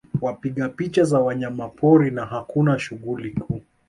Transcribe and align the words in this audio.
Wapiga 0.21 0.69
picha 0.69 1.03
za 1.03 1.19
wanyamapori 1.19 2.11
na 2.11 2.25
hakuna 2.25 2.79
shughuli 2.79 3.31
kuu 3.31 3.61